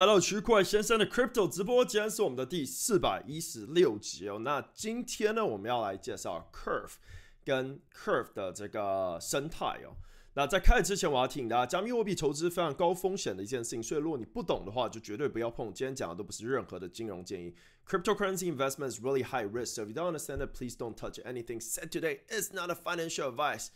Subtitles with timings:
[0.00, 4.38] Hello，区块先生的 Crypto 直播，今天是我们的第四百一十六集哦。
[4.38, 6.92] 那今天呢，我们要来介绍 Curve
[7.44, 9.98] 跟 Curve 的这个生态哦。
[10.34, 15.74] 那在开始之前，我要提醒大家，加密货币投资非常高风险的一件事情，所以如果你不懂的话，就绝对不要碰。
[15.74, 17.52] 今天讲的都不是任何的金融建议。
[17.84, 21.60] Cryptocurrency investment is really high risk, so if you don't understand it, please don't touch anything
[21.60, 22.20] said today.
[22.28, 23.70] It's not a financial advice.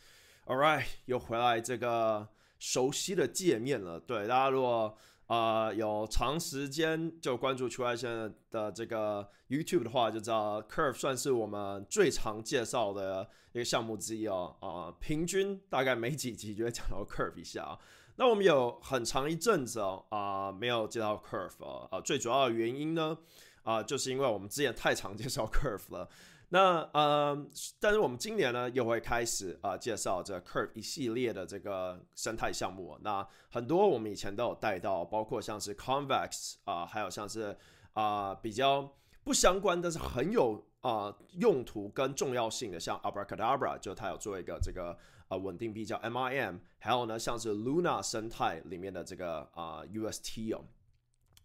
[0.46, 2.28] All right，又回来这个
[2.60, 3.98] 熟悉的界面了。
[3.98, 4.96] 对大家如果
[5.32, 14.54] 呃，有长时间就关注区块链的这个 YouTube 的话，就知道 Curve 算是我们最常介绍的一个项目之一哦。
[14.60, 17.78] 啊，平均大概每几集就会讲到 Curve 一下啊。
[18.16, 21.88] 那我们有很长一阵子哦，啊，没有介绍 Curve 哦。
[21.90, 23.16] 啊，最主要的原因呢，
[23.62, 26.10] 啊，就是因为我们之前太常介绍 Curve 了。
[26.54, 27.46] 那呃，
[27.80, 32.98] 但是我们今年呢又会开始啊介绍这 Curve 一系列的这个生态项目。
[33.00, 37.56] 那很多我们以前都有带到，包括像是 Convex 啊，还有像是
[37.94, 38.86] 啊比较
[39.24, 44.94] 不相关，但是很有啊用途跟重要性的，像 Abracadabra，就它有做一个这个
[45.28, 50.62] 啊稳定币叫 MIM，还有呢像是 Luna 生态里面的这个啊 UST 哦。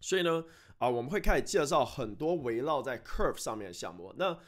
[0.02, 0.44] 所以呢
[0.76, 4.14] 啊我们会开始介绍很多围绕在 Curve 上面的项目。
[4.18, 4.38] 那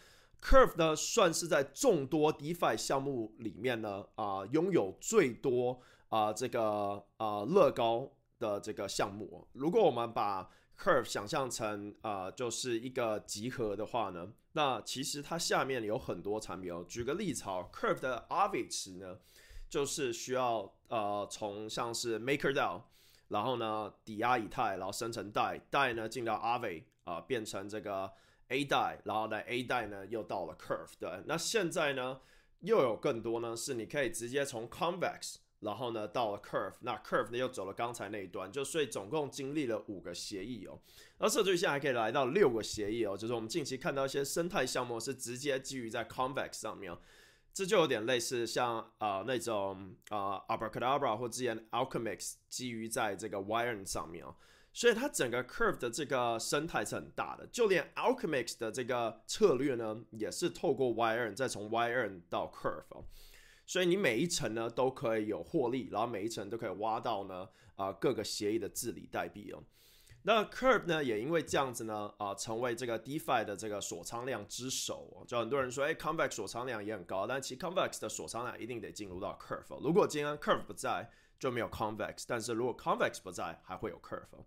[0.43, 9.47] Curve 呢，算是在众多 DeFi 项目里面呢，啊，拥有最多啊这个啊乐高的这个项目。
[9.53, 16.85] 如果我们把 Curve 想象成啊就是一个集合的话呢，那其实它下面有很多产品哦。
[16.89, 19.19] 举个例子，Curve 的 AVI 池呢，
[19.69, 22.81] 就是需要呃从像是 MakerDAO，
[23.29, 28.11] 然后呢抵押以太，然后生成代代呢进到 AVI 啊，变成这个。
[28.51, 32.21] A 代，然后呢 A 代呢又到了 Curve，对，那现在呢
[32.61, 40.79] 又有更多呢，是你可以直接从 Convex，然后呢到了 Curve，那 Curve 呢又走了刚才那一段，就所以总共经历了五个协议哦，
[41.19, 46.97] 那社区现在还可以来到六个协议哦，就是我们近期看到一些生态项目是直接基于在 Convex 上面，
[47.55, 54.35] 这就有点类似像啊那种啊 Abracadabra 或之前 Alchemix 基于在这个 Wire 上面哦。
[54.73, 63.05] 所以它整个 curve 的这个生态是很大的，就连 Alchemix 的这个策略呢，也是透过 y r n 再从 y r n 到 curve 哦，
[63.67, 69.61] 所以你每一层呢都可以有获利，然后每一层都可以挖到呢啊各个协议的治理代币哦。
[70.23, 81.11] 那 curve 呢也因为这样子呢啊成为这个 DeFi 的这个锁仓量之首哦，就很多人说哎 Convex 锁仓量也很高，但其实 Convex 的锁仓量一定得进入到 curve，如果今天 curve 不在。
[81.41, 84.45] 就没有 convex，但是如果 convex 不在，还会有 curve。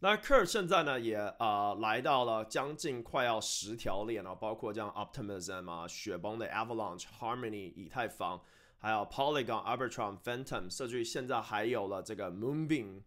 [0.00, 8.42] 那 curve 现在呢，也啊来到了将近快要十条链了，包括像 optimism 啊、雪崩的 avalanche、harmony、以太坊，
[8.78, 13.00] 还有 polygon、arbitrum、phantom，甚至于现在还有了这个 moonbeam。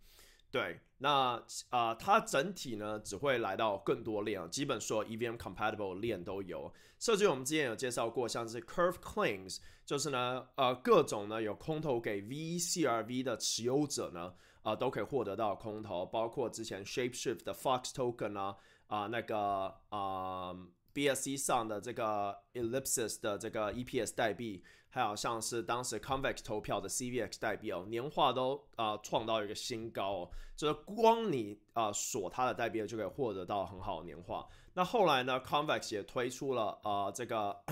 [0.52, 6.74] 对，那啊，它整体呢只会来到更多链，基本说 EVM compatible 链都有。
[6.98, 14.34] 甚至我们之前有介绍过，像是 Curve Claims，就是呢，呃，各种呢有空投给 VCRV 的持有者呢，
[14.64, 18.58] 啊，都可以获得到空投，包括之前 Shapeshift 的 Fox Token 啊，
[18.88, 20.56] 啊，那个啊。
[20.92, 34.48] BSC 上的这个 Ellipsis 的这个 EPS 代币，还有像是当时 Convex 投票的 CVX 代币哦，年化都啊创到一个新高哦，就是光你啊锁它的代币就可以获得到很好的年化。
[34.74, 37.64] 那后来呢，Convex 也推出了啊这个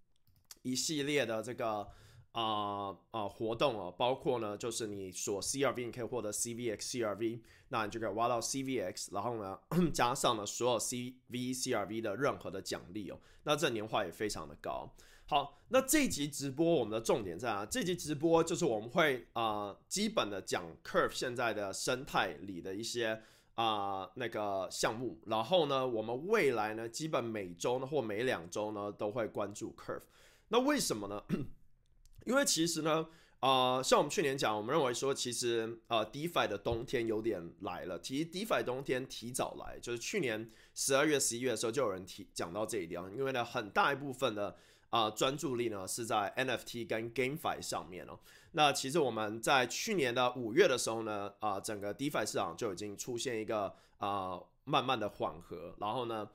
[0.62, 1.88] 一系列的这个。
[2.32, 9.58] 啊啊活动哦，包括呢，就是你锁 CRV，你可以获得 CVX CRV，那你就可以挖到 CVX，然后呢，
[9.90, 14.94] 加上了所有 CV CRV 的任何的奖励哦，那这年化也非常的高。
[15.28, 17.66] 好，那这集直播我们的重点在哪？
[17.66, 23.20] 这集直播就是我们会啊基本的讲 Curve 现在的生态里的一些
[23.56, 30.02] 啊那个项目，然后呢，我们未来呢，基本每周呢或每两周呢都会关注 Curve。
[30.46, 31.20] 那为什么呢？
[32.24, 33.08] 因为其实呢，
[33.40, 37.98] 啊，像我们去年讲，我们认为说，其实呃，DeFi 的冬天有点来了。
[37.98, 43.02] 其实 DeFi 冬天提早来，就是去年十二月、十一月的时候就有人提讲到这一点。
[43.16, 44.56] 因为呢，很大一部分的
[44.90, 48.18] 啊专注力呢是在 NFT 跟 GameFi 上面哦。
[48.52, 55.74] 那其实我们在去年的五月的时候呢，啊，整个 DeFi 市场就已经出现一个啊慢慢的缓和。
[55.78, 56.28] 然后呢，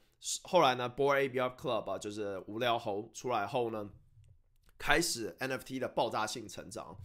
[0.43, 3.89] 后来呢 b o r AB Club 啊，就是无聊猴出来后呢。
[4.83, 6.97] 开始 NFT 的爆炸性成长，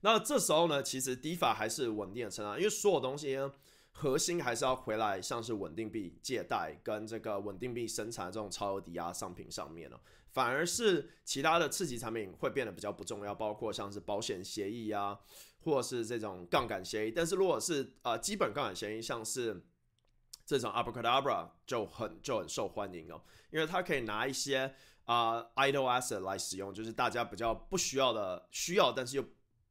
[0.00, 3.52] 那这时候呢，其实 DeFi 还是稳定的成长，因为所有东西呢
[3.92, 10.00] 核心还是要回来，像是稳定币借贷跟这个稳定币生产这种超额抵押商品上面了，
[10.32, 15.18] 反而是其他的刺激产品会变得比较不重要，包括像是保险协议啊，
[15.60, 17.10] 或是这种杠杆协议。
[17.10, 19.62] 但是如果是呃基本杠杆协议，像是
[20.46, 24.74] 这种 Abracadabra 就很就很受欢迎哦，因为它可以拿一些
[25.04, 29.24] 啊 idle asset 来使用，就是大家比较不需要的需要，但是又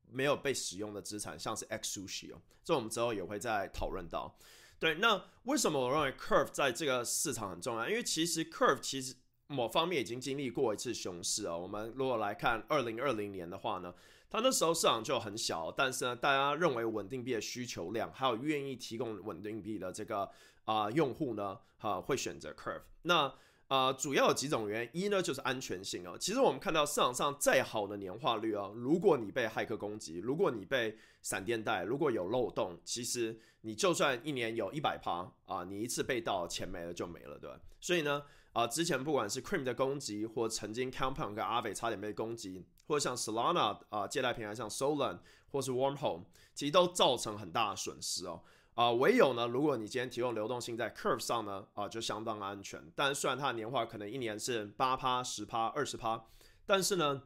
[0.09, 4.37] 没有被使用的资产，像是 X Sushi 哦，这我们之后也会再讨论到。
[4.79, 7.87] 对，那为什么我认为 Curve 在这个市场很重要？
[7.89, 9.13] 因为其实 Curve 其实
[9.49, 11.57] 某方面已经经历过一次熊市啊。
[11.57, 13.93] 我们如果来看二零二零年的话呢，
[14.29, 20.29] 它那时候市场就很小，但是呢，大家认为稳定币的需求量还有愿意提供稳定币的这个
[20.65, 22.81] 啊用户呢，哈会选择 Curve。
[23.01, 23.33] 那
[23.67, 26.17] 啊，主要有几种原因，一呢就是安全性哦。
[26.19, 37.59] 其实我们看到市场上再好的年化率啊，如果你被骇客攻击，如果你被闪电贷，如果有漏洞，其实你就算一年有一百趴啊，你一次被盗，钱没了就没了，对吧？
[37.79, 38.23] 所以呢，
[38.53, 45.19] 啊，之前不管是 Cream 的攻击，或曾经 Compound 跟 Aave 差点被攻击，或者像 Solana 啊借贷平台像 Solan
[45.51, 46.23] 或是 Wormhole，
[46.55, 48.41] 其实都造成很大的损失哦。
[48.73, 52.81] 啊，唯有呢，如果你今天提供流动性在 Curve 上呢，啊，就相当安全。
[52.95, 56.25] 但虽然它的年化可能一年是八趴、十趴、二十趴，
[56.65, 57.23] 但是呢，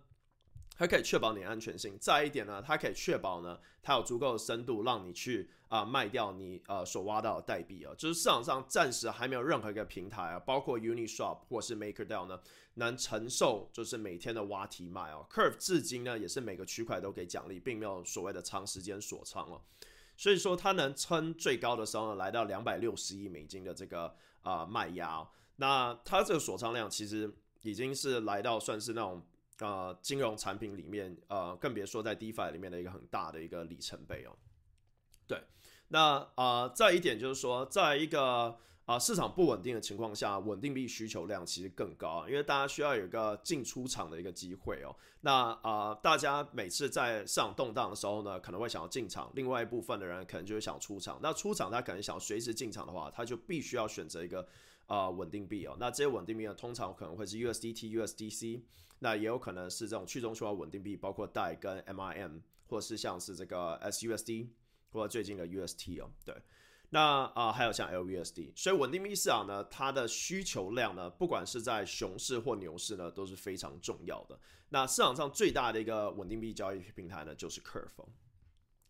[0.76, 1.98] 它可以确保你安全性。
[2.00, 7.94] 再一点呢，它可以确保呢，它有足够的深度让你去啊卖掉你呃所挖到的代币啊。
[7.98, 12.40] 就是市场上暂时还没有任何一个平台啊，包括 Uniswap 或是 MakerDAO 呢，
[12.76, 15.26] 能承受就是每天的挖提卖哦。
[15.30, 19.62] Curve 至今呢，也是每个区块都给奖励，并没有所谓的长时间锁仓了。
[20.16, 25.28] 所以说它能撑最高的时候呢，来到两百六十亿美金的这个啊卖压。
[25.56, 27.32] 那它这个锁仓量其实
[27.62, 29.24] 已经是来到算是那种
[29.60, 34.36] 呃金融产品里面呃，更别说在 DeFi 里面的一个很大的一个里程碑哦。
[35.28, 35.42] 对，
[35.88, 44.94] 那啊再一点就是说，在一个啊，市场不稳定的情况下，稳定币需求量其实更高，因为大家需要有一个进出场的一个机会哦。
[45.22, 51.18] 那啊，大家每次在市场动荡的时候呢，可能会想要进场，另外一部分的人可能就是想出场。
[51.24, 54.46] 那出场他可能想随时进场的话，他就必须要选择一个
[54.88, 55.76] 啊稳定币哦。
[55.80, 58.62] 那这些稳定币呢，通常可能会是 USDT、USDC，
[59.00, 64.50] 那也有可能是这种去中心化稳定币，包括代跟 MIM，或者是像是这个 SUSD
[64.92, 66.36] 或者最近的 UST 哦，对。
[66.90, 74.40] 那啊，还有像 LVSD，所以稳定币市场呢，它的需求量呢，不管是在熊市或牛市呢，都是非常重要的。
[74.70, 78.06] 那市场上最大的一个稳定币交易平台呢，就是 Curve。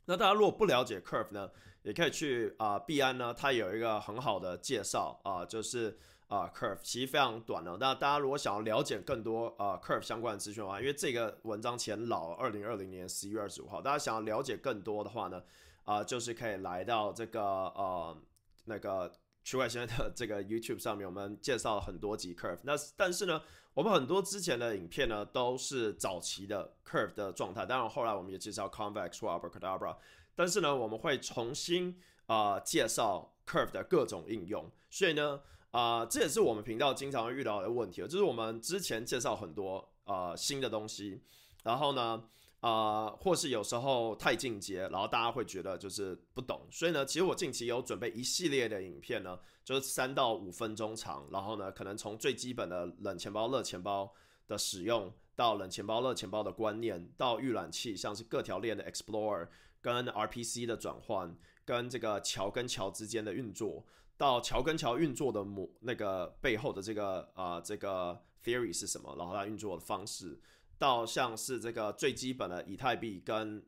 [0.06, 1.50] 那大家如果不了解 Curve 呢，
[1.84, 5.98] 也可以去啊币安呢，它有一个很好的介绍啊，就是
[6.28, 7.78] 啊 Curve 其实非常短的。
[7.80, 15.42] 那大家如果想要了解更多啊 Curve 相关的资讯的话，因为这个文章前老，二零二零年十一月二十五号，大家想要了解更多的话呢？
[15.86, 18.18] 啊，就是可以来到这个呃
[18.66, 19.12] 那个
[19.44, 22.60] 区块链的 这个 YouTube 上面，我们介绍了很多集 Curve。
[22.64, 23.42] 那但是呢，
[23.74, 29.98] 我们很多之前的影片呢都是早期的 Curve 的状态，当然后来我们也介绍 Convex 或 Abracadabra。
[30.36, 34.72] 但是呢，我们会重新啊介绍 Curve 的各种应用。
[34.90, 35.42] 所以呢，
[35.72, 41.22] 啊这也是我们频道经常遇到的问题，就是我们之前介绍很多啊新的东西，
[41.64, 42.24] 然后呢。
[42.64, 54.14] 啊，或是有时候太进阶，然后大家会觉得就是不懂，所以呢，其实我近期有准备一系列的影片呢，就是三到五分钟长，然后呢，可能从最基本的冷钱包、热钱包
[54.48, 59.50] 的使用，到冷钱包、热钱包的观念，到预览器，像是各条链的 Explorer
[59.82, 70.40] 跟 RPC 的转换，跟这个桥跟桥之间的运作，到桥跟桥运作的模那个背后的这个啊这个 theory 是什么，然后它运作的方式。
[70.78, 73.64] 到像是这个最基本的以太币跟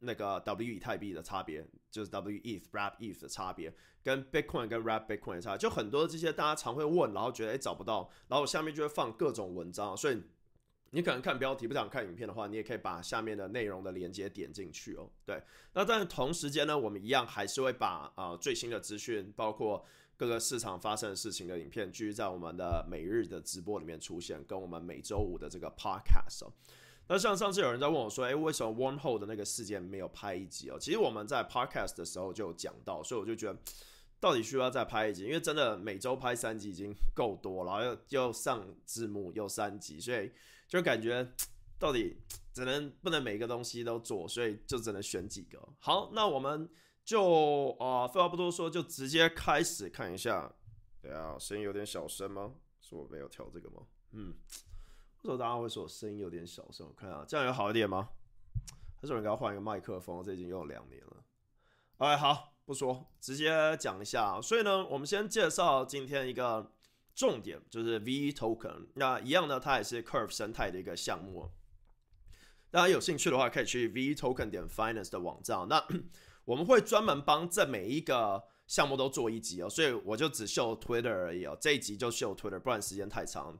[0.00, 10.22] 那个 W 以太币的差别，就是 W ETH Wrap ETH 的差别，跟 Bitcoin 跟 RapBitcoin 的差，就很多这些大家常会问，然后觉得诶找不到，然后我下面就会放各种文章，所以
[10.90, 15.10] 你可能看标题不想看影片的话，你也可以把下面的内容的连接点进去哦。
[15.24, 15.42] 对，
[15.74, 19.84] 那但是同时间呢，我们一样还是会把啊最新的资讯，包括。
[20.18, 26.52] 各个市场发生的事情的影片，继续在我们的每日的直播里面出现，跟我们每周五的这个 podcast 哦。
[27.06, 30.78] 那像上次有人在问我说，哎，为什么 One Hole 的那个事件没有拍一集哦？
[30.80, 33.56] 其实我们在 podcast 的时候就有讲到，所以我就觉得
[34.18, 40.32] 到底需要再拍一集，因为真的每周拍三集已经够多了，然后又又上字幕又三集，所以
[40.66, 41.32] 就感觉
[41.78, 42.16] 到底
[42.52, 45.60] 只能不能每个东西都做，所以就只能选几个。
[45.78, 46.68] 好，那我们。
[47.08, 50.52] 就啊，废话不多说，就直接开始看一下。
[51.00, 52.52] 对啊，声音有点小声吗？
[52.82, 53.86] 是我没有调这个吗？
[54.12, 54.34] 嗯，
[55.22, 56.86] 为什么大家会说我声音有点小声？
[56.86, 58.10] 我看啊，这样有好一点吗？
[59.00, 60.22] 还是我应该换一个麦克风？
[60.22, 61.24] 这已经用了两年了。
[61.96, 64.38] 哎，好，不说，直接讲一下。
[64.42, 66.74] 所以呢，我们先介绍今天一个
[67.14, 68.88] 重点，就是 V Token。
[68.96, 71.48] 那一样呢，它也是 Curve 生态的一个项目。
[72.70, 75.66] 大家有兴趣的话，可以去 V Token 点 Finance 的网站。
[75.68, 75.82] 那
[76.48, 83.58] 我们会专门帮这每一个项目都做一集哦，所以我就只秀 Twitter 而已哦，这一集就秀 Twitter，不然时间太长。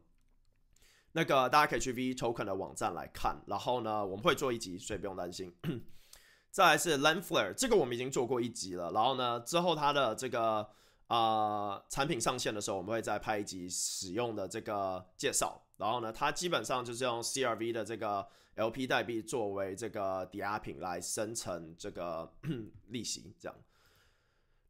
[1.12, 5.54] 那个大家可以去 V Token 的网站来看，然后呢，我们会做一集，所以不用担心。
[6.50, 10.66] 再来是 Landflare，这个我们已经做过一集了，然后呢，之后它的这个
[11.08, 15.60] 啊产品上线的时候，我们会再拍一集使用的这个介绍。
[15.76, 18.26] 然后呢，它基本上就是用 CRV 的这个
[18.58, 22.28] LP 代币作为这个抵押品来生成这个
[22.88, 23.56] 利息，这样。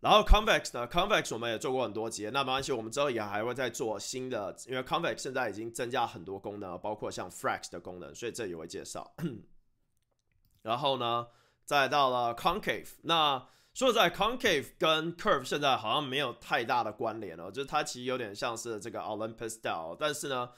[0.01, 9.15] 然后 Convex 呢，Convex 我们也做过很多集，那没关系，我们之后也还会再做新的，因为 Convex 现在已经增加很多功能，包括像 Frax 的功能，所以这也会介绍。
[10.61, 11.27] 然后呢，
[11.65, 20.51] 再到了 Concave，那说实在，Concave 跟 Curve 现在好像没有太大的关联了，就是它其实有点像是这个 Olympus Style，但是呢。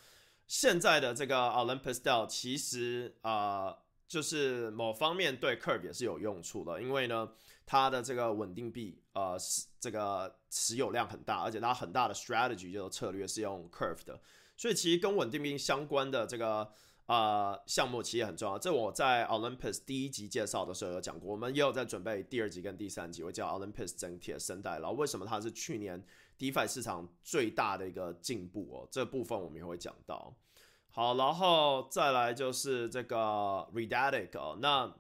[0.50, 3.73] 现在的这个 Olympus Style 其实啊，
[4.09, 7.30] 就是某方面对 Curve 也是有用处的，因为呢，
[7.64, 14.21] 它的这个稳定币呃是这个持有量很大，而且它很大的 strategy 就是策略是用 Curve 的，
[14.57, 16.69] 所以其实跟稳定币相关的这个
[17.07, 18.59] 啊项目其实很重要。
[18.59, 26.04] 这我在 Olympus 第一集介绍的时候有讲过，我们也有在准备第二集跟第三集，会叫 Olympus 整体的生态，然后为什么它是去年。
[26.40, 30.35] DeFi 市场最大的一个进步哦，这部分我们也会讲到。
[30.90, 33.16] 好，然后再来就是这个
[33.75, 34.92] Redatic 哦，那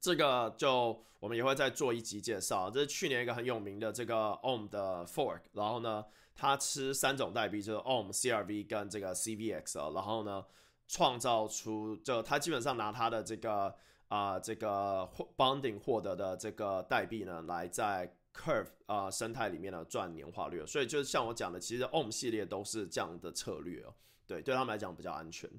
[0.00, 2.68] 这个就我们也会再做一集介绍。
[2.68, 10.44] 这是去年一个很有名的这个 OM 的 Fork，然后呢，它吃三种代币，就是 OM、CRV 跟这个 CVX 哦，然后呢，
[10.88, 13.74] 创造出就它基本上拿它的这个
[14.08, 23.94] 啊这个 Bonding 获得的这个代币呢，来在 Curve 啊生态里面的赚年化率，所以就是像我讲的，其实 OM 系列都是这样的策略哦，
[24.26, 25.50] 对，对他们来讲比较安全。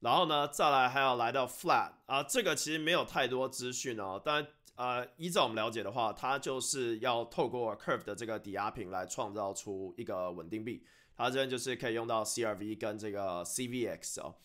[0.00, 14.36] 然后呢，再来还要来到 Flat 啊，这个其实没有太多资讯哦，但呃，依照我们了解的话，它就是要透过 Curve 的这个抵押品来创造出一个稳定币，它这边就是可以用到 CRV 跟这个 CVX 哦。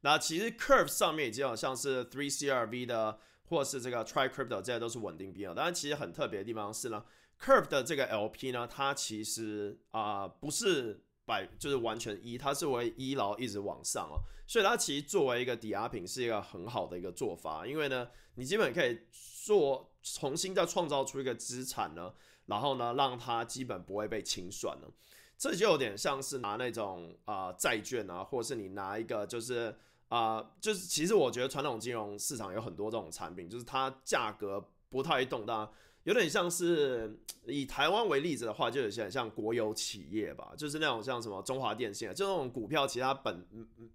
[0.00, 3.20] 那其实 Curve 上面已经有像是 Three CRV 的。
[3.48, 7.04] 或是这个 Try Crypto 这些都是稳定币啊，当然其实很特别的地方是呢
[7.38, 18.98] ，Curve 的这个 LP 呢，它其实啊不是百就是完全一，它是为一然后一直往上哦，所以它其实作为一个抵押品是一个很好的一个做法，因为呢，你基本可以
[19.44, 22.14] 做重新再创造出一个资产呢，
[22.46, 24.90] 然后呢让它基本不会被清算了，
[25.36, 29.76] 这就有点像是拿那种啊债券啊，或是你拿一个就是。
[30.14, 35.68] 啊，就是其实我觉得传统金融市场有很多这种产品，就是它价格不太动荡，
[36.04, 43.44] 有点像是以台湾为例子的话，就有些像国有企业吧，就是那种像什么中华电信，就那种股票，其实它本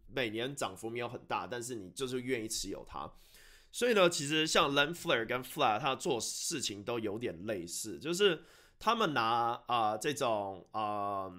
[0.08, 3.10] 每年涨幅没有很大，但是你就是愿意持有它。
[3.72, 8.44] 所以呢，其实像 Landflare 跟 Flat，它做事情都有点类似，就是
[8.78, 11.32] 他们拿啊这种啊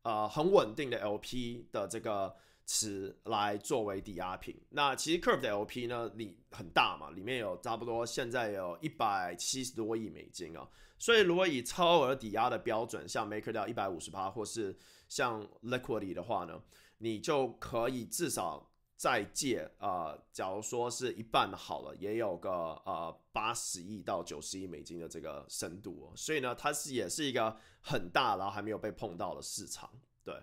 [0.00, 2.34] 啊很稳定的 LP 的这个。
[2.66, 10.66] 词来作为抵押品，那其实 Curve 的 LP 呢，里很大嘛，里面有差不多现在有一百七十多亿美金啊，
[10.98, 14.76] 所以如果以超额抵押的标准，像 Maker 掉一百五十趴，或是
[15.08, 16.62] 像 Liquidity 的话呢，
[16.98, 22.50] 你就可以至少再借啊，假如说是一半好了，也有个
[22.86, 29.90] 呃八十亿到九十亿美金的这个深度哦，所以呢，它是也是一个很大然后还没有被碰到的市场，
[30.24, 30.34] 对。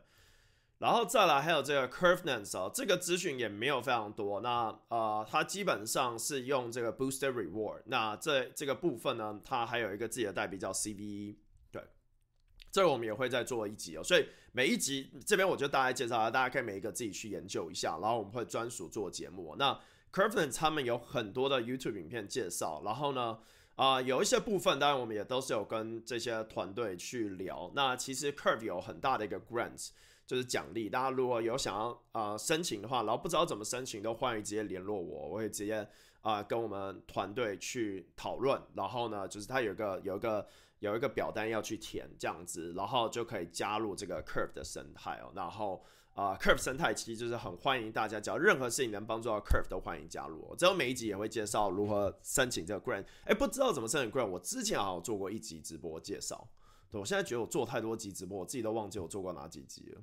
[0.82, 4.42] 然后再来还有这个 Curvenance 哦，这个资讯也没有非常多。
[4.42, 7.84] 那呃，它基本上是用这个 Booster Reward。
[7.86, 11.36] 那这这个部分呢，它还有一个自己的代币叫 CVE。
[11.72, 11.84] 对，
[12.72, 14.04] 这个我们也会再做一集哦。
[14.04, 18.00] 所以每一集这边我就大概介绍下，大家可以每一个自己去研究一下。
[18.02, 19.56] 然后我们会专属做节目。
[19.60, 19.80] 那
[20.12, 22.82] Curvenance 他们有很多的 YouTube 影片介绍。
[22.84, 23.38] 然后呢，
[23.76, 27.72] 啊，有一些部分当然我们也都是有跟这些团队去聊。
[27.76, 29.90] 那其实 Curve 有很大的一个 Grant。
[30.32, 35.86] 就是奖励，大家如果有想要呃申请的话，然后不知道怎么申请，都欢迎直接联络我，我会直接
[36.22, 38.58] 啊跟我们团队去讨论。
[38.74, 40.48] 然后呢，就是他有个有一个
[40.80, 45.34] 有一个表单要去填这样子，然后就可以加入这个 Curve 的生态哦。
[45.36, 45.84] 然后
[46.14, 50.56] 啊，Curve 生态其实就是很欢迎大家，只要任何事情能帮助到 Curve 都欢迎加入。
[50.56, 53.04] 之后每一集也会介绍如何申请这个 Grant。
[53.26, 56.48] 哎，不知道怎么申请 Grant，我之前好像做过一集直播介绍。
[56.90, 60.02] 对我现在觉得我做太多集直播，我自己都忘记我做过哪几集了。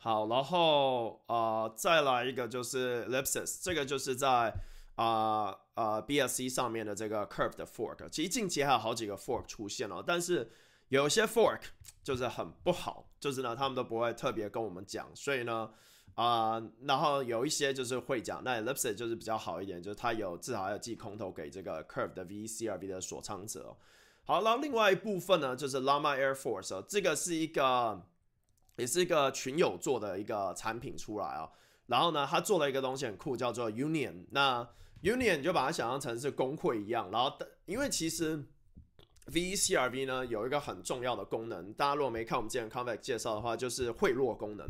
[0.00, 4.54] 好，然后呃，再来一个就是 Lipsis，这个就是在
[4.94, 8.08] 啊啊 BSC 上面的这个 Curve 的 fork。
[8.08, 10.48] 其实近期还有好几个 fork 出现了，但是
[10.88, 11.60] 有些 fork
[12.04, 15.68] 就是很不好，就是呢他们都不会特别跟我们讲，所以呢
[16.14, 23.76] 啊，然后有一些就是会讲，那 Lipsis 就是比较好一点，就是它有至少要寄空投给这个 Curve 的 VCRV 的锁仓者。
[24.24, 28.00] 好，然后另外一部分呢，就是 Llama Air Force，这个是一个
[28.78, 31.50] 也是一个群友做的一个产品出来啊。
[31.86, 34.24] 然后呢，他做了一个东西很酷，叫做 Union。
[34.30, 34.66] 那
[35.02, 37.10] Union 就把它想象成是工会一样。
[37.10, 38.42] 然后，因为其实
[39.26, 44.66] VCRV 呢有一个很重要的功能，大家如果没看我们之前 Convex 介绍的话，就是贿赂功能。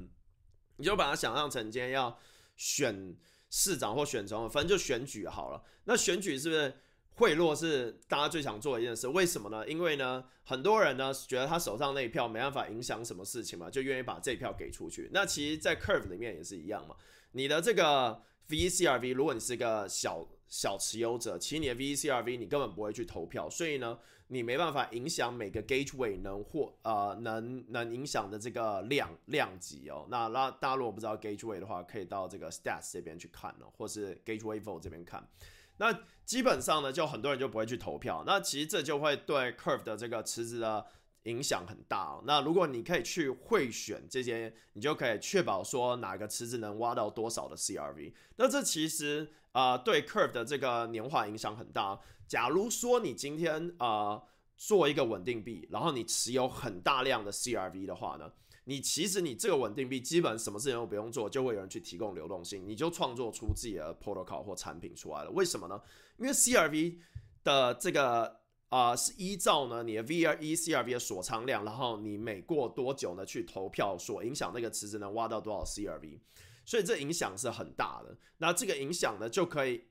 [0.76, 2.18] 你就把它想象成今天要
[2.56, 3.16] 选
[3.50, 5.62] 市长或选总统，反正就选举好了。
[5.84, 6.74] 那选举是不是？
[7.18, 9.68] 贿赂是大家最想做的一件事，为什么呢？
[9.68, 15.10] 因为呢，很多人呢觉得他手上那一票没办法影响什么事情嘛，就愿意把这一票给出去。
[15.12, 16.94] 那其实，在 Curve 里面也是一样嘛。
[17.32, 23.98] 你的这个 VCRV，如果你是一个小小持有者，其实你的 VCRV 你根本不会去投票，所以呢，
[24.28, 30.06] 你没办法影响每个 Gateway 能或呃能能影响的这个量量级哦。
[30.08, 35.28] 那那大家如果不知道 Gateway 的话，可以到这个 Stats 这边去看哦，或是 Gateway Vote 这边看。
[35.78, 38.22] 那基本上呢，就很多人就不会去投票。
[38.26, 40.86] 那其实这就会对 Curve 的这个池子的
[41.22, 42.04] 影响很大。
[42.04, 48.12] 哦那如果你可以去会选这些，你就可以确保说哪个池子能挖到多少的 CRV。
[48.36, 51.98] 那这其实啊，对 Curve 的这个年化影响很大。
[52.26, 54.22] 假如说你今天啊
[54.56, 58.30] 做一个稳定币，然后你持有很大量的 CRV 的话呢？
[58.68, 65.30] 你其实你这个稳定币基本什么事情都不用做，就会有人去提供流动性，你就创作出自己的 protocol 或产品出来了。
[65.30, 65.80] 为什么呢？
[66.18, 66.98] 因为 CRV
[67.42, 76.18] 的这个啊是依照呢你的 V R E CRV 的锁仓量，然后你每过多久呢去投票，所影响那个池子能挖到多少 CRV，
[76.66, 78.18] 所以这影响是很大的。
[78.36, 79.82] 那这个影响呢就可以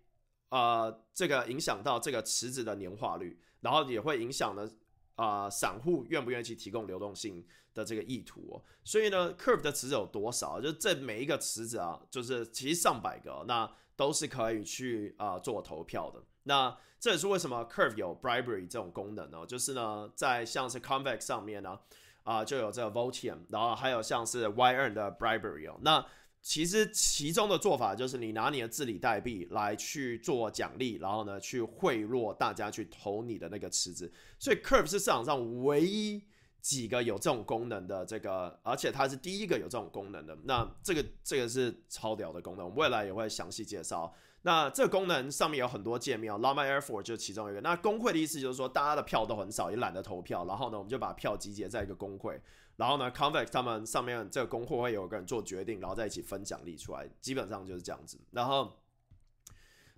[0.49, 4.69] 呃这个影响到这个池子的年化率，然后也会影响呢
[5.15, 7.43] 啊散户愿不愿意去提供流动性。
[7.77, 10.59] 的这个意图哦，所以呢，Curve 的池子有多少？
[10.59, 16.23] 就这每一个池子啊，就是其实上百个，那都是可以去啊做投票的。
[16.43, 19.45] 那这也是为什么 Curve 有 Bribery 这种功能呢？
[19.47, 21.79] 就是呢，在像是 Convex 上面呢，
[22.23, 25.77] 啊就有这个 Votium，然后还有像是 YN 的 Bribery 哦。
[25.83, 26.03] 那
[26.41, 34.11] 其实其中的做法就是你拿你的治理代币来去做奖励，然后呢去贿赂大家去投你的那个池子。
[34.39, 36.23] 所以 Curve 是市场上唯一。
[36.61, 40.37] 几个有这种功能的这个，而且它是第一个有这种功能的。
[40.43, 44.13] 那这个这个是超屌的功能，我们未来也会详细介绍。
[44.43, 47.61] 那这个功能上面有很多界面，Llama Air Force 就是其中一个。
[47.61, 52.39] 那工会的意思就是说，大家的票都很少，也懒得投票，然后呢，我们就把票集结在一个工会，
[52.77, 58.17] 然后呢，Convex 他们上面这个工会会有个人做决定，然后在一起分奖励出来，基本上就是这样子。
[58.31, 58.77] 然后，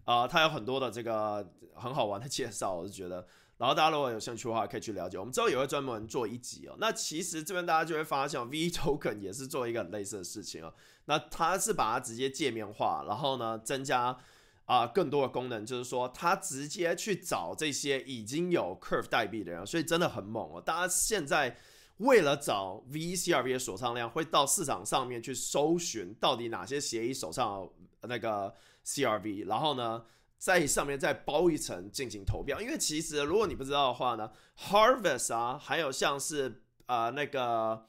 [0.05, 3.27] 啊，它有很多的这个很好玩的介绍，我是觉得。
[3.59, 5.17] 然后大家如果有兴趣的话，可以去了解。
[5.17, 6.77] 我们之后也会专门做一集哦。
[6.79, 10.73] 那其实这边大家就会发现，V Token 也是做一个很类似的事情哦。
[11.05, 14.17] 那它是把它直接界面化，然后呢增加
[14.63, 20.61] 啊更多的功能，就是说它直接去找这些已经有 Curve 代币的人，所以真的很猛哦。
[20.61, 21.57] 大家现在
[21.97, 27.69] 为了找 VCRV 的锁仓量，会到市场上面去搜寻到底哪些协议手上
[28.03, 30.05] 那个 CRV，然后呢？
[30.39, 37.85] 在上面再包一层进行投票，因为其实如果你不知道的话呢，Harvest 啊，还有像是啊那个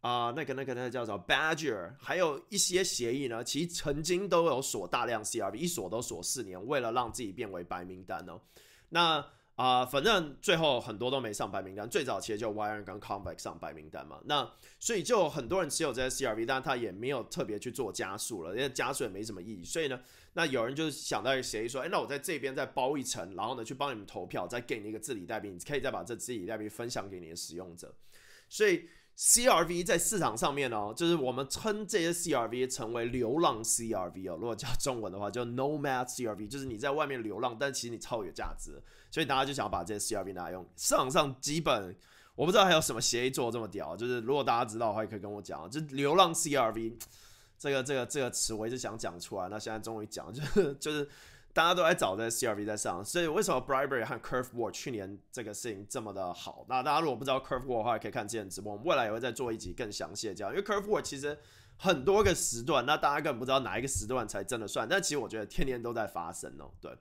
[0.00, 8.40] 啊那个那个那个叫做 Badger，还有一些协议呢，其实曾经都有锁大量 CRV，一锁都锁四年，为了让自己变为白名单哦。
[8.90, 14.20] 那啊，反正最后很多都没上白名单，最早其实就 Y N 跟 Convex 上白名单嘛。
[14.24, 19.64] 那所以就很多人持有这些 CRV，但他也没有特别去做加速了，因为加速也没什么意义。
[19.64, 20.00] 所以呢。
[20.38, 27.92] 那有人就是想到一协议说，哎，那我在这边再包一层，然后呢去帮你们投票，再给你一个治理代币，你可以再把这治理代币分享给你的使用者。
[28.48, 38.80] 所以 CRV 在市场上面哦，就是我们称这些 CRV 成为流浪 CRV 哦，如果叫中文的话叫 Nomad CRV，就是你在外面流浪，但其实你超有价值。
[39.10, 40.64] 所以大家就想要把这些 CRV 拿来用。
[40.76, 41.96] 市场上基本
[42.36, 45.68] 我不知道还有什么协议做的这么屌，就是如果大家知道的话，也可以跟我讲。
[45.68, 46.92] 就流浪 CRV。
[47.58, 51.08] 这个这个这个词我一直想讲出来，那现在终于讲，就是就是
[51.52, 56.64] 大家都在找这 CRV 在上，所以为什么 Bribery 和 Curve War 去年这个事情这么的好？
[56.68, 61.36] 那大家如果不知道 Curve War 的话，可以看之前直播，我们未来也会再做一集更详细的讲，因为 Curve War 其实
[61.76, 66.96] 很多个时段，那大家根本不知道哪一个时段才真的算，但其实我觉得天天都在发生哦，对。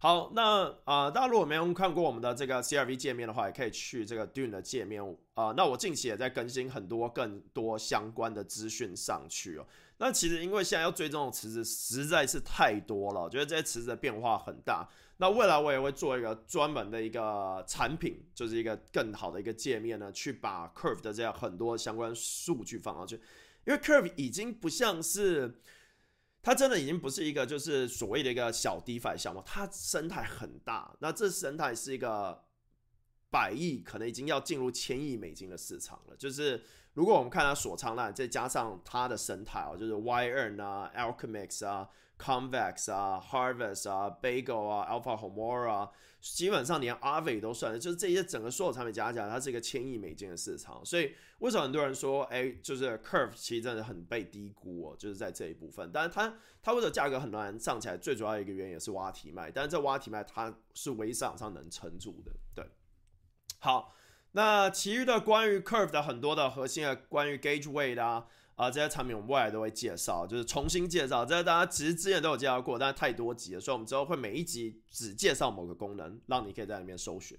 [0.00, 5.02] 好，那啊，大家如果没有看过我们的这个 CRV 界面的话，也可以去这个 Dune 的界面
[5.34, 5.52] 啊。
[5.56, 9.66] 那我近期也在更新很多更多相关的资讯上去哦。
[9.96, 14.88] 那其实因为现在要追踪的池子实在是太多了，我觉得这些池子的变化很大。
[15.16, 23.16] 那未来我也会做一个专门的一个产品，就是一个更好的一个界面呢，去把 Curve 的这样很多相关数据放上去，
[23.66, 25.58] 因为 Curve 已经不像是。
[26.42, 30.96] 它真的已经不是一个就是所谓的一个小 DeFi 项目，它生态很大。
[31.00, 32.44] 那这生态是一个
[33.30, 36.16] 百亿，可能已经要进入千亿美金的市场了。
[36.16, 41.88] 就是如果我们看它锁仓那，再加上它的生态哦，就是 yrn 啊、Alchemix 啊。
[42.18, 50.84] Convex 啊，Harvest 啊，Bagel 啊，Alpha Homora 啊，基本上连 Ave 都算了，就是这些整个所有产品加起来，它是一个千亿美金的市场。
[50.84, 55.90] 所以为什么很多人说，哎，就是 Curve 其实真的很被低估哦，就是在这一部分。
[55.92, 57.96] 但是它它为什么价格很难上起来？
[57.96, 62.32] 最主要一个原因也是挖题卖，但是这挖题卖它是唯一市场上能撑住的。
[62.52, 62.66] 对，
[63.60, 63.94] 好，
[64.32, 68.26] 那其余的关于 Curve 的很多的核心的关于 Gauge Weight 啊。
[68.58, 71.24] 啊，这些产品我们未来都会介绍，就是重新介绍。
[71.24, 77.38] 这些大家其实之前都有介绍过，但是太多集了，所以我们之后会每一集只介绍某个功能，让你可以在里面搜寻。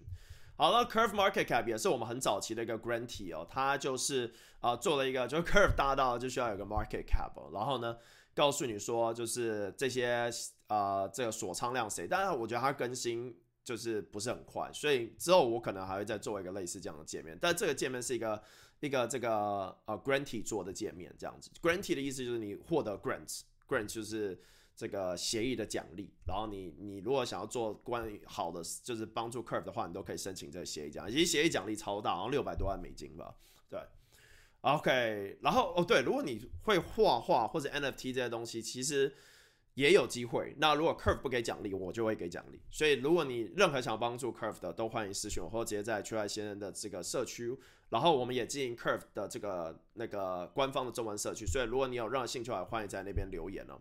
[0.56, 7.98] 好了，Curve Market Cap 也是我们很早期的一个 Grantee 哦，它就是啊做了一个，就是 Curve 大到就需要有个 Market Cap，然后呢
[8.34, 10.32] 告诉你说就是这些
[10.68, 18.42] 啊这个锁仓量谁，但是我觉得它更新就是不是很快，所以之后我可能还会再做一个类似这样的界面，但这个界面是一个。
[18.80, 24.40] 一个这个呃 grantee 做的界面这样子，grantee 的意思就是你获得 grants，grant 就是
[24.76, 33.36] 这个协议的奖励，然后你你如果想要做关于好的就是帮助 curve 的话，你都可以申请这个协议奖，其实协议奖励超大，好像六百多万美金吧，
[33.70, 33.80] 对
[34.62, 39.14] ，OK，然后哦对，如果你会画画或者 NFT 这些东西，其实。
[39.80, 40.54] 也有机会。
[40.58, 42.60] 那如果 Curve 不给奖励，我就会给奖励。
[42.70, 47.58] 所以如果你任何想帮助 Curve 的，都欢迎私信我，或者直接在区块先生的这个社区。
[47.88, 51.46] 然后我们也经营 Curve 的这个那个官方的中文社区。
[51.46, 53.80] 所以如果你有任何兴趣，也欢迎在那边留言哦。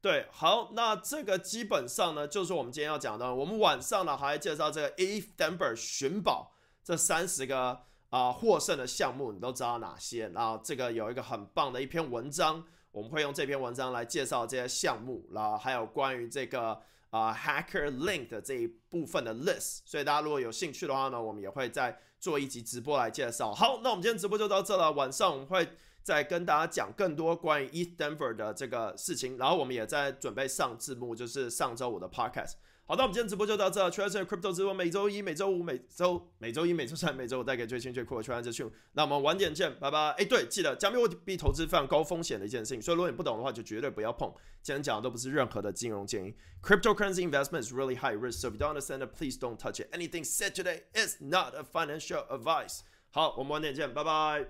[0.00, 3.34] 对，好，那这个基本上呢，就是我们今天要讲的。
[3.34, 10.30] 我们晚上呢，还介绍这个 ETH Denver 寻宝这三十个啊获胜的项目，你都知道哪些？
[10.30, 12.64] 然后这个有一个很棒的一篇文章。
[12.92, 19.80] 我们会用这篇文章来介绍这些项目，然后还有关于这个啊 Hacker Link 的这一部分的 list。
[19.84, 23.52] 所以大家如果有兴趣的话呢，我们也会再做一集直播来介绍。
[23.52, 24.90] 好，那我们今天直播就到这了。
[24.92, 25.68] 晚上我们会
[26.02, 32.54] 再跟大家讲更多关于 East Denver 的这个事情，然后我们也在准备上字幕，就是上周五的 Podcast。
[32.90, 33.88] 好的，我们今天直播就到这。
[33.88, 38.68] 圈圈 Crypto 直播每周一、每周五、每周每周一、每周三、每周五带给最新最酷的圈圈资讯。
[38.94, 40.10] 那我们晚点见，拜拜。
[40.18, 44.28] 哎，对，记得加密货币投资非常高风险的一件事情，所以如果你不懂的话，就绝对不要碰。
[44.60, 46.34] 今天讲的都不是任何的金融建议。
[46.64, 49.86] Cryptocurrency investment is really high risk, so if you don't understand it, please don't touch it.
[49.92, 52.80] Anything said today is not a financial advice.
[53.12, 54.46] 好，我们晚点见，拜拜。